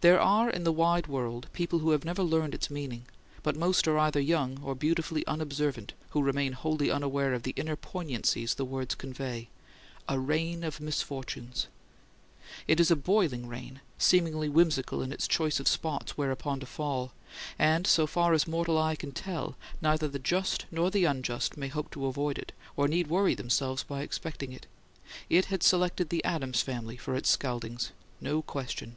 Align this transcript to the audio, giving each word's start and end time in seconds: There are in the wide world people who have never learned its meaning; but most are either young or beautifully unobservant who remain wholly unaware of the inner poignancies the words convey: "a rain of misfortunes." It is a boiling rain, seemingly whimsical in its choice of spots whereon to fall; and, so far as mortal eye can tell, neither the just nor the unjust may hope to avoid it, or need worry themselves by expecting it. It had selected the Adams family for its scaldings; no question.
There 0.00 0.18
are 0.18 0.48
in 0.48 0.64
the 0.64 0.72
wide 0.72 1.08
world 1.08 1.48
people 1.52 1.80
who 1.80 1.90
have 1.90 2.02
never 2.02 2.22
learned 2.22 2.54
its 2.54 2.70
meaning; 2.70 3.04
but 3.42 3.54
most 3.54 3.86
are 3.86 3.98
either 3.98 4.18
young 4.18 4.60
or 4.62 4.74
beautifully 4.74 5.26
unobservant 5.26 5.92
who 6.12 6.22
remain 6.22 6.54
wholly 6.54 6.90
unaware 6.90 7.34
of 7.34 7.42
the 7.42 7.52
inner 7.54 7.76
poignancies 7.76 8.54
the 8.54 8.64
words 8.64 8.94
convey: 8.94 9.48
"a 10.08 10.18
rain 10.18 10.64
of 10.64 10.80
misfortunes." 10.80 11.66
It 12.66 12.80
is 12.80 12.90
a 12.90 12.96
boiling 12.96 13.46
rain, 13.46 13.82
seemingly 13.98 14.48
whimsical 14.48 15.02
in 15.02 15.12
its 15.12 15.28
choice 15.28 15.60
of 15.60 15.68
spots 15.68 16.16
whereon 16.16 16.60
to 16.60 16.64
fall; 16.64 17.12
and, 17.58 17.86
so 17.86 18.06
far 18.06 18.32
as 18.32 18.48
mortal 18.48 18.78
eye 18.78 18.96
can 18.96 19.12
tell, 19.12 19.54
neither 19.82 20.08
the 20.08 20.18
just 20.18 20.64
nor 20.70 20.90
the 20.90 21.04
unjust 21.04 21.58
may 21.58 21.68
hope 21.68 21.90
to 21.90 22.06
avoid 22.06 22.38
it, 22.38 22.52
or 22.74 22.88
need 22.88 23.08
worry 23.08 23.34
themselves 23.34 23.82
by 23.82 24.00
expecting 24.00 24.50
it. 24.50 24.66
It 25.28 25.44
had 25.52 25.62
selected 25.62 26.08
the 26.08 26.24
Adams 26.24 26.62
family 26.62 26.96
for 26.96 27.14
its 27.14 27.28
scaldings; 27.28 27.92
no 28.18 28.40
question. 28.40 28.96